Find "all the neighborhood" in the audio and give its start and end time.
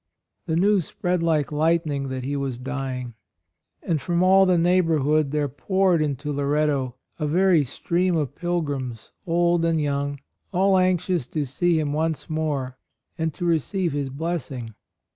4.23-5.29